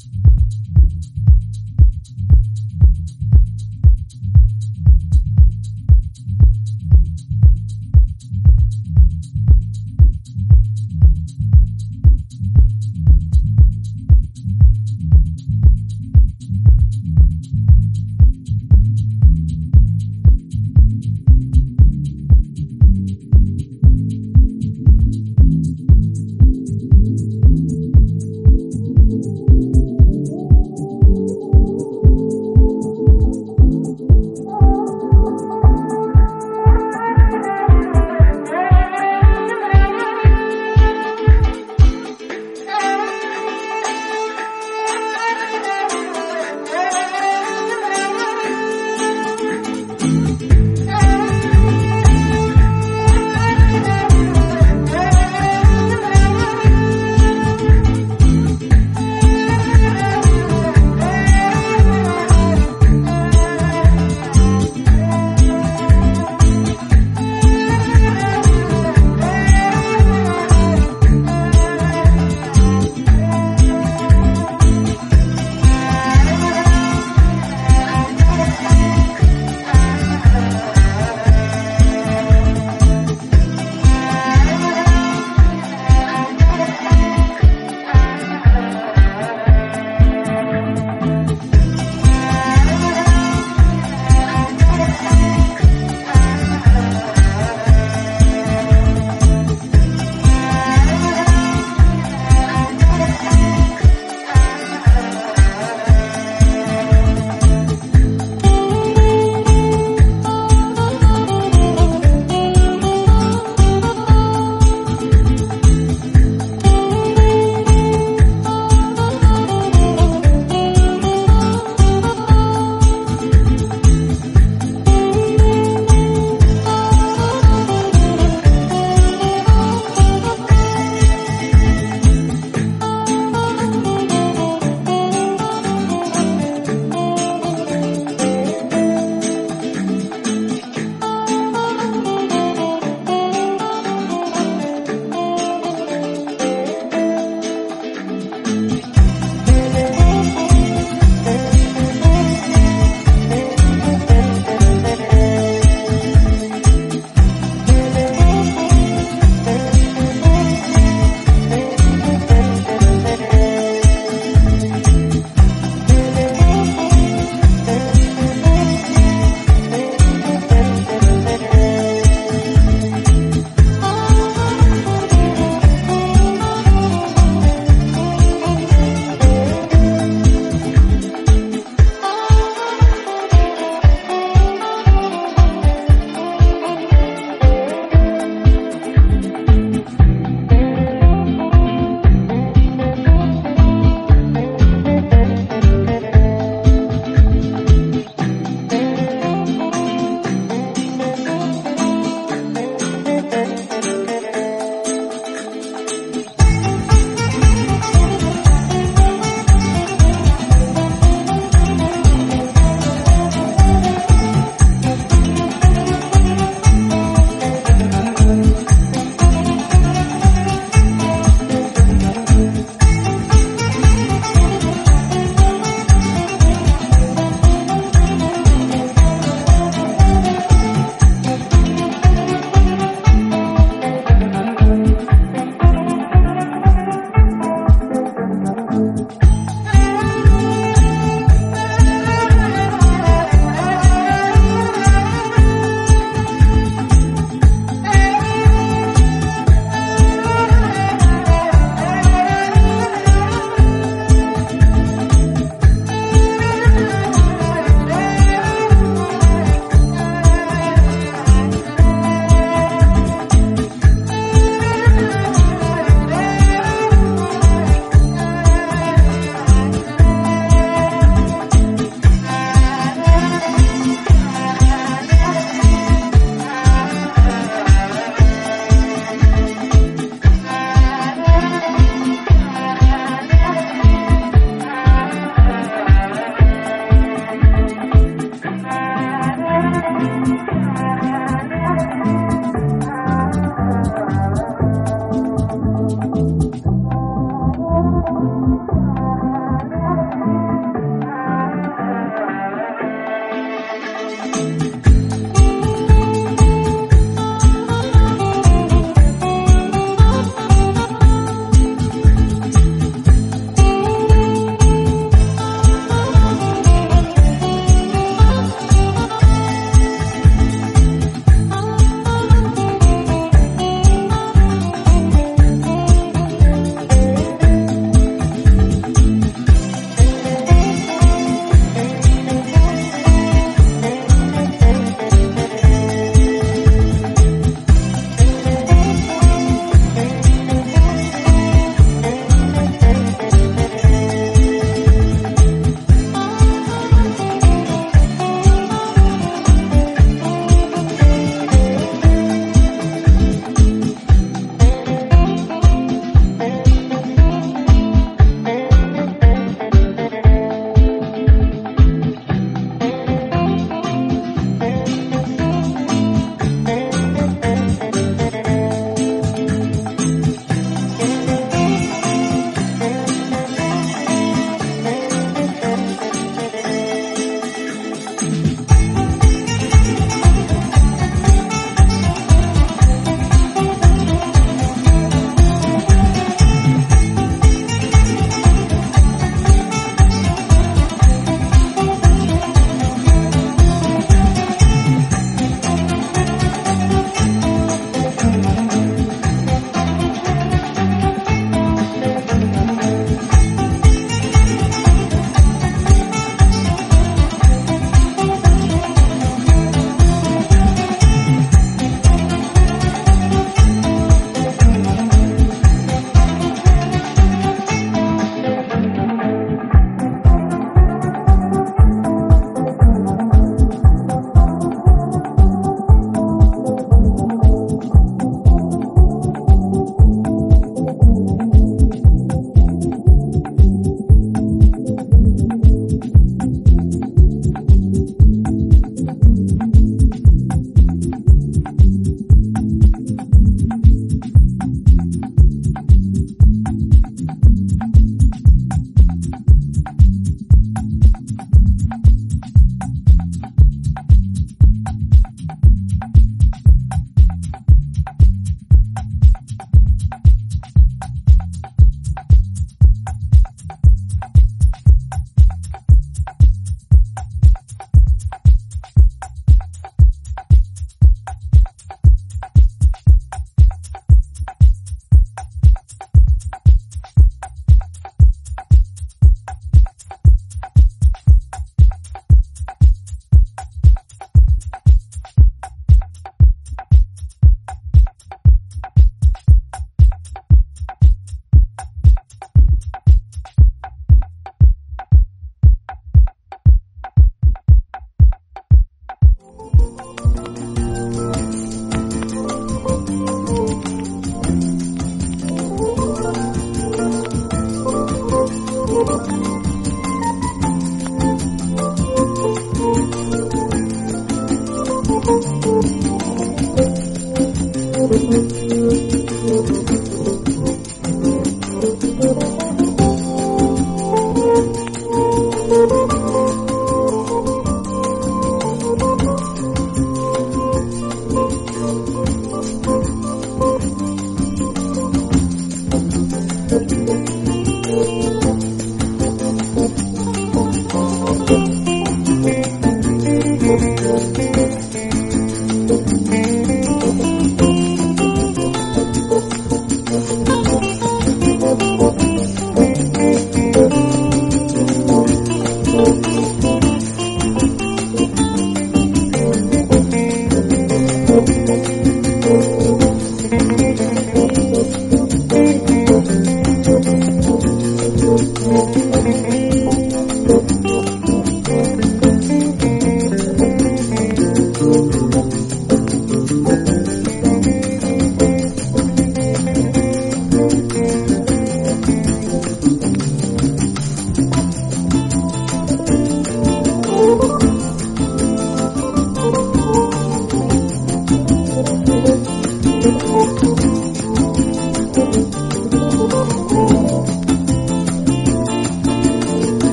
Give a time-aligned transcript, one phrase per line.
[0.00, 0.10] どっ
[6.14, 6.39] ちだ?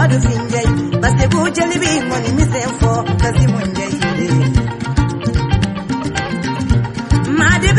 [0.00, 0.66] Chugo mi madu finjai
[1.02, 2.92] base bujeli bi moni misenfo
[3.22, 3.94] kazi munjai
[7.38, 7.70] Made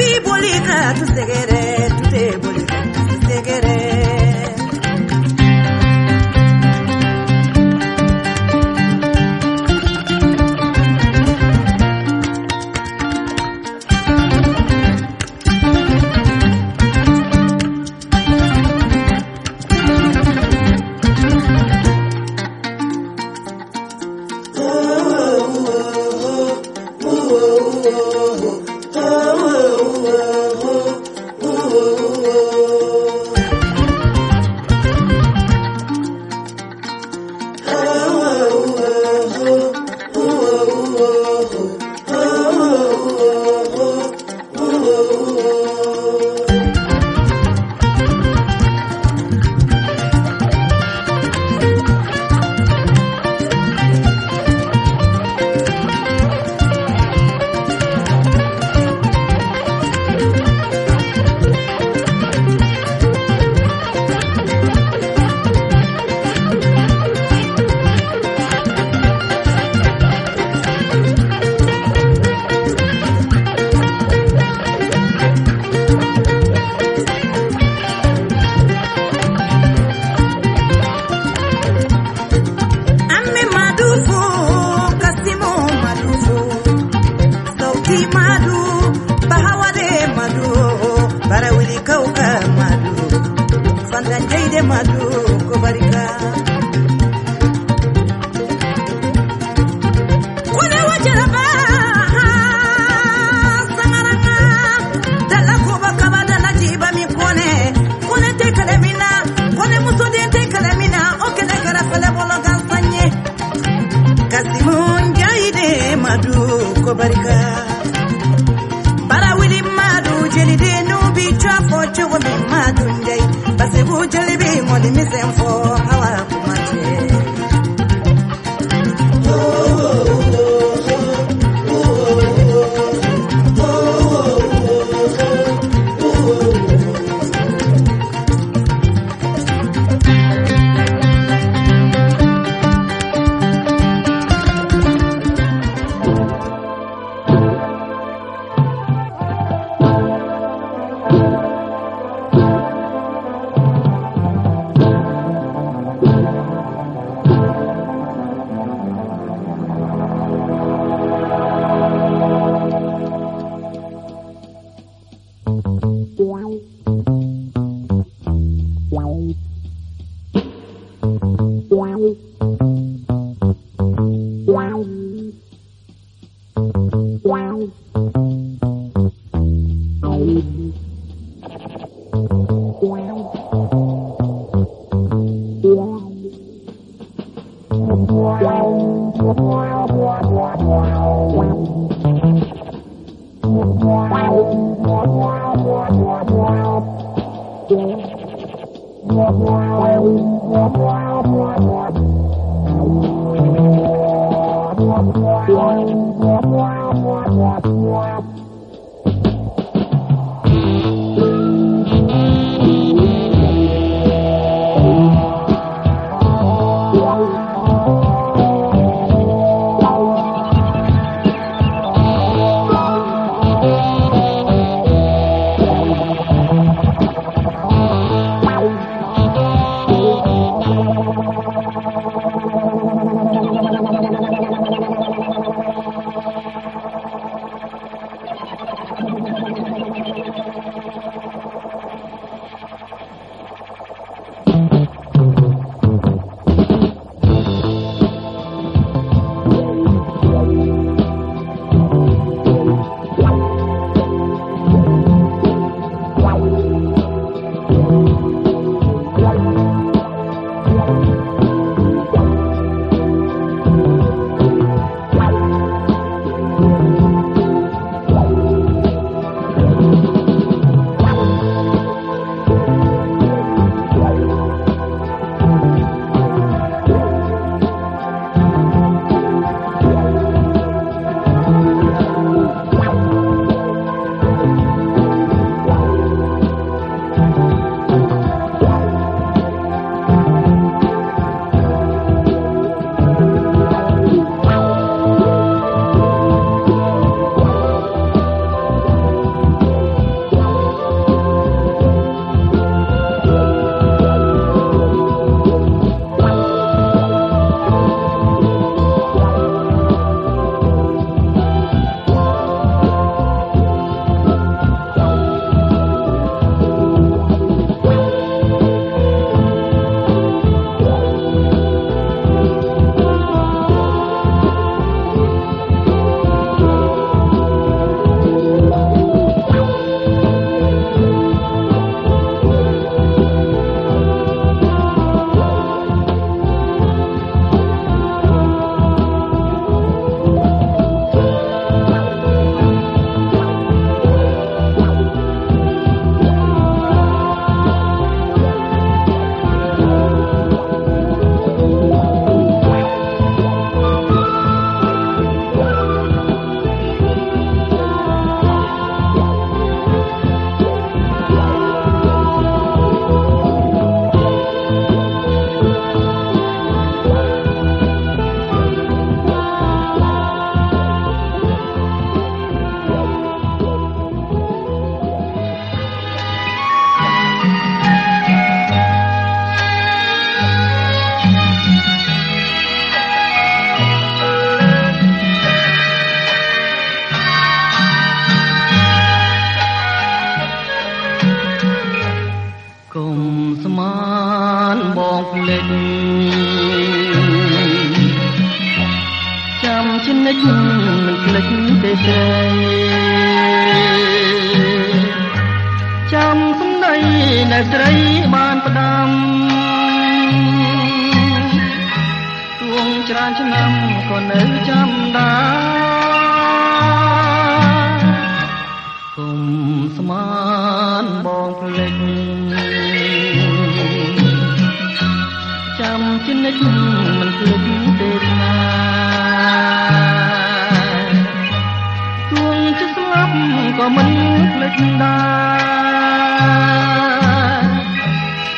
[435.02, 435.22] ដា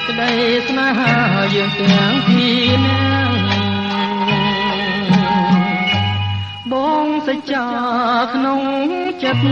[0.07, 0.31] ក្តី
[0.67, 1.15] ស្នេហា
[1.55, 3.37] យើងទាំងពីរនាក់
[6.71, 6.73] ប
[7.05, 7.67] ងសច្ចា
[8.33, 8.61] ក្នុង
[9.23, 9.47] ចិត្ត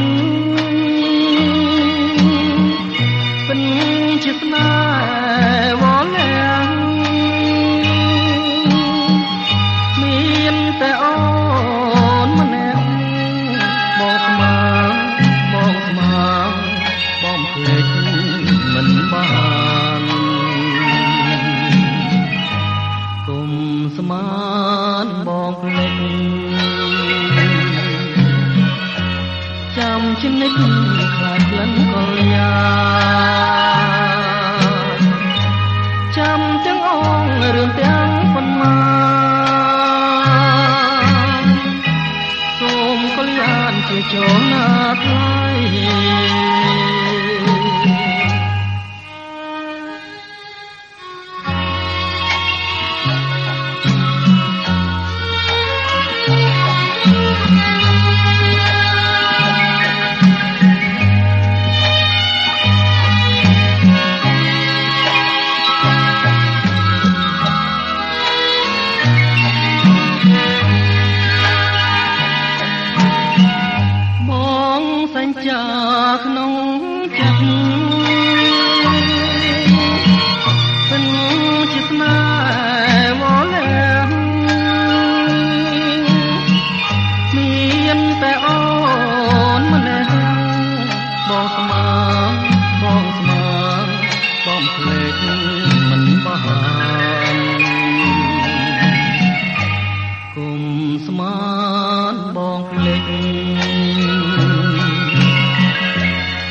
[3.48, 3.62] ពិន
[4.24, 4.70] ជាស្នេ
[5.70, 6.31] ហ៍វល់
[91.32, 91.86] បងស្មើ
[92.82, 93.44] បងស្មើ
[94.46, 95.24] បងភ្លេច
[95.90, 96.40] មិនបា
[97.36, 97.38] ន
[100.36, 100.62] គុំ
[101.06, 101.38] ស្មា
[102.14, 103.10] នបងភ្លេច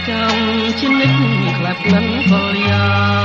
[0.09, 0.39] ចាំ
[0.81, 1.13] ជំនិត
[1.57, 3.20] ខ្លាប់ក្លិនកលយ៉ា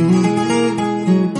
[0.00, 1.39] Música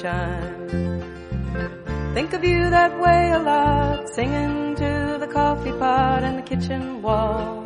[0.00, 1.04] chime.
[2.14, 7.02] Think of you that way a lot, singing to the coffee pot and the kitchen
[7.02, 7.64] wall.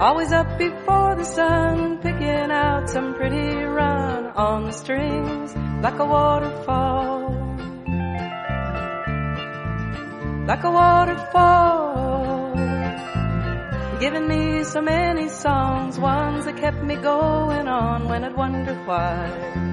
[0.00, 6.06] Always up before the sun, picking out some pretty run on the strings like a
[6.06, 7.34] waterfall.
[10.46, 12.54] Like a waterfall.
[14.00, 19.67] Giving me so many songs, ones that kept me going on when I'd wonder why.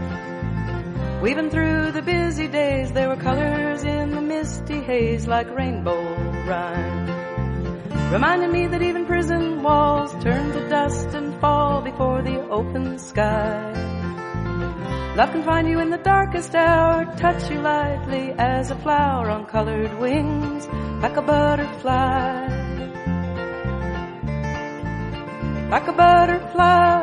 [1.25, 5.99] Weaving through the busy days, there were colors in the misty haze like rainbow
[6.45, 8.11] rhyme.
[8.11, 13.73] Reminding me that even prison walls turn to dust and fall before the open sky.
[15.15, 19.47] Love can find you in the darkest hour, touch you lightly as a flower on
[19.47, 20.67] colored wings,
[21.01, 22.45] like a butterfly.
[25.71, 26.94] Like a butterfly.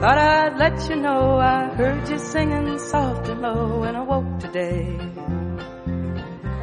[0.00, 4.38] Thought I'd let you know I heard you singing soft and low when I woke
[4.40, 5.19] today.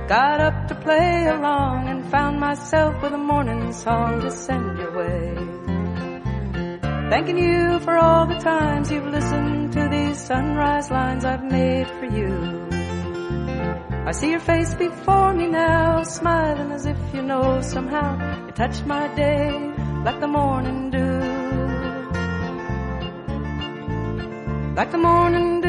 [0.08, 4.96] Got up to play along and found myself with a morning song to send your
[4.96, 5.36] way.
[7.10, 12.06] Thanking you for all the times you've listened to these sunrise lines I've made for
[12.06, 12.70] you.
[14.08, 18.86] I see your face before me now, smiling as if you know somehow you touched
[18.86, 19.52] my day
[20.06, 21.20] like the morning dew.
[24.74, 25.67] Like the morning dew.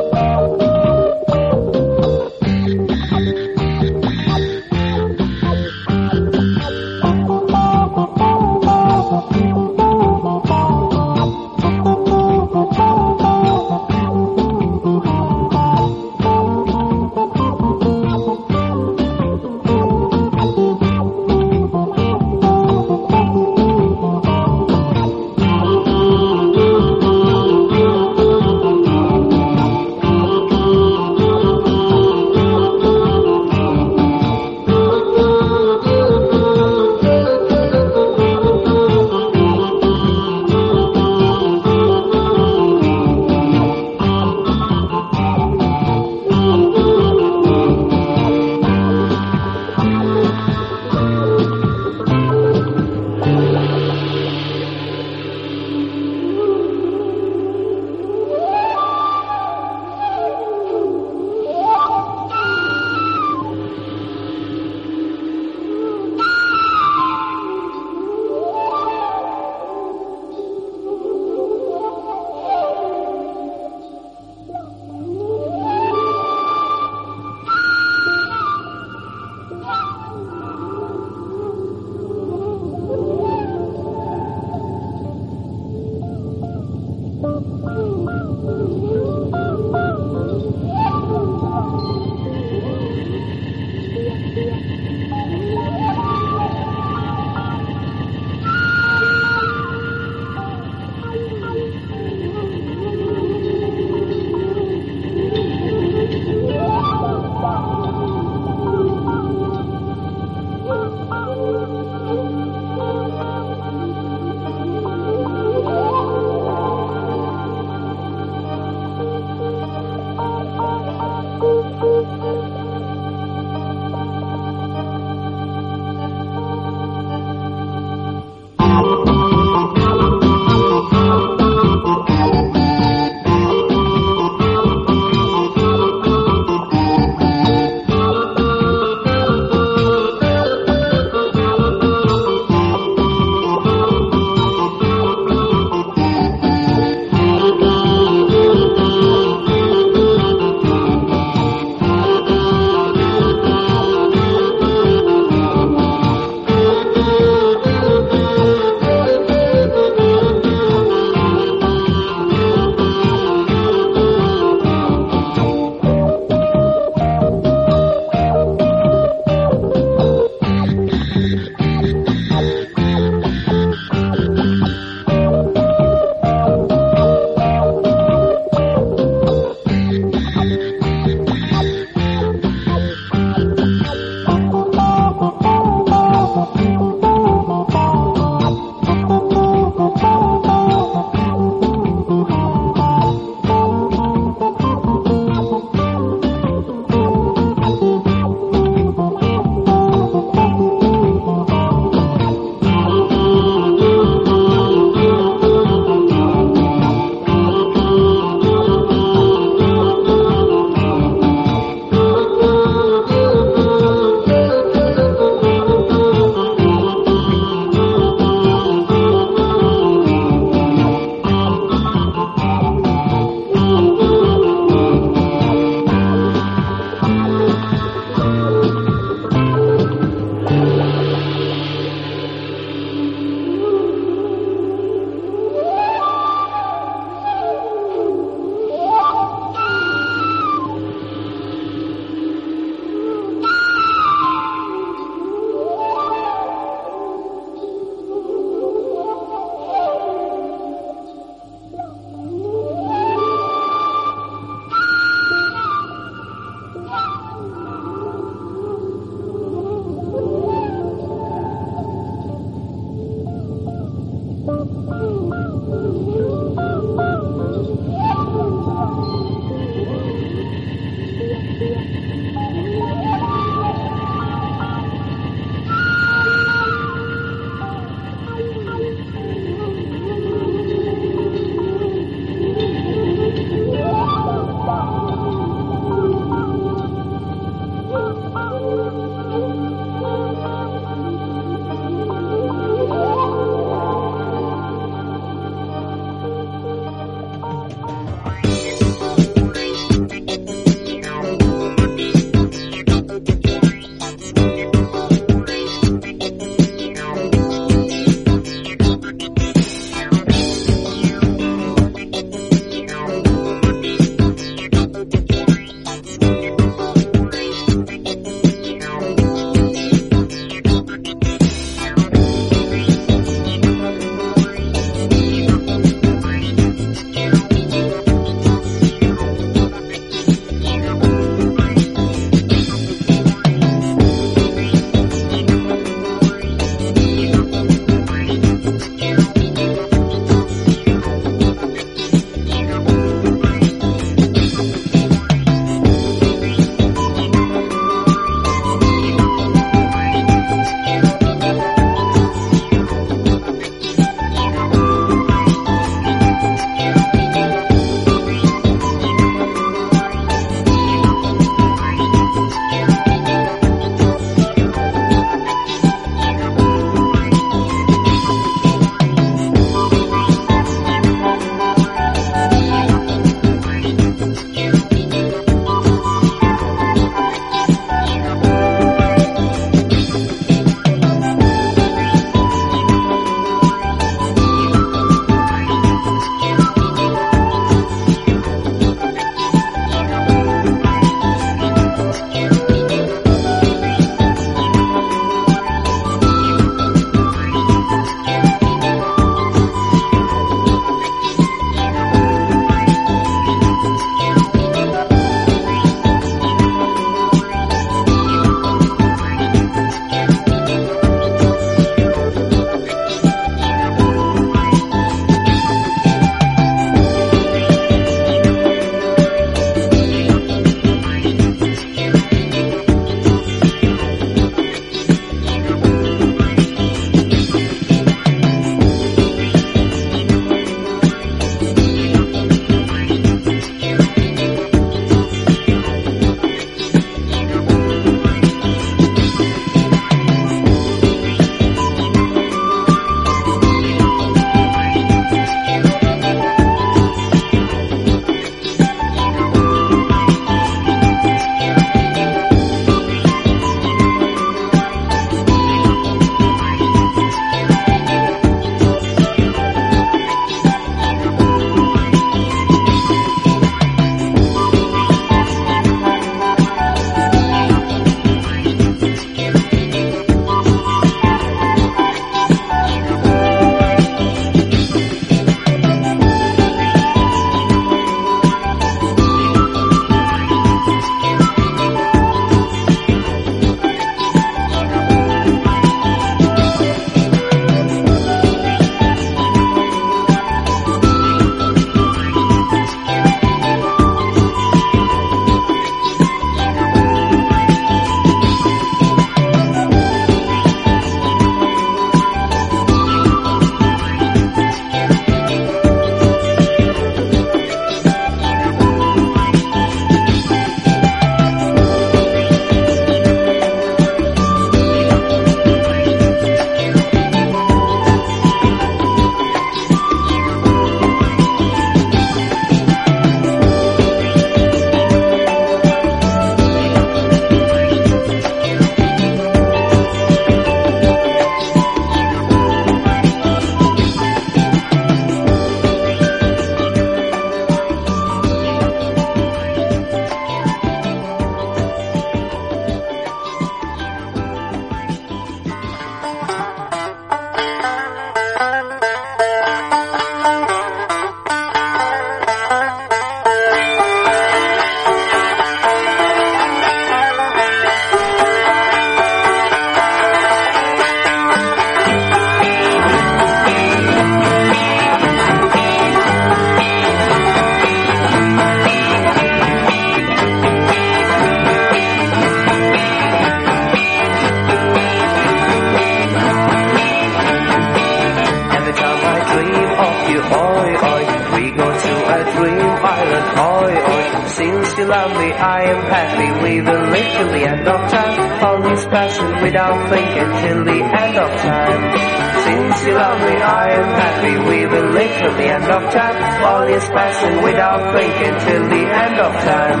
[595.26, 596.36] Live till the end of time.
[596.62, 600.00] All is passing without thinking till the end of time.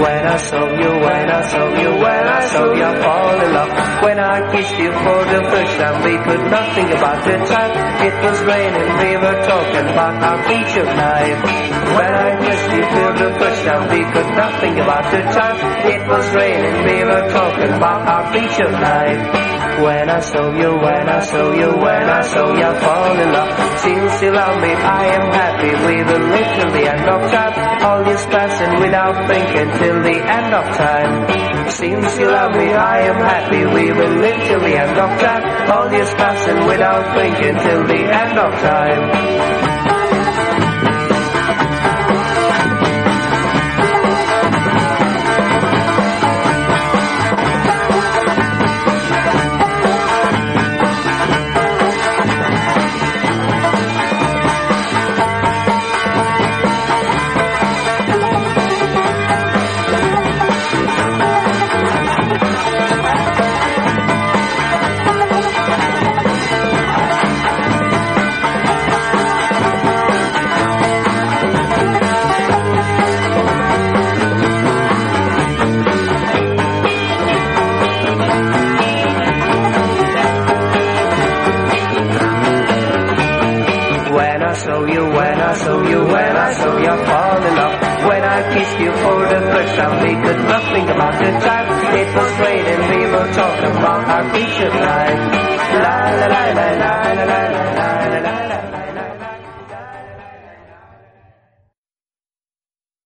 [0.00, 3.50] When I saw you, when I saw you, when I saw you, I fall in
[3.58, 3.72] love.
[4.06, 7.72] When I kissed you for the first time, we could not think about the time.
[8.06, 11.38] It was raining, we were talking about our future life.
[11.98, 15.56] When I kissed you for the first time, we could not think about the time.
[15.90, 19.51] It was raining, we were talking about our future life.
[19.80, 23.32] When I saw you, when I saw you, when I saw you, I fall in
[23.32, 23.52] love.
[23.80, 25.72] Since you love me, I am happy.
[25.88, 27.54] We will live till the end of time.
[27.82, 31.70] All is passing without thinking till the end of time.
[31.70, 33.64] Since you love me, I am happy.
[33.64, 35.42] We will live till the end of time.
[35.72, 39.61] All is passing without thinking till the end of time.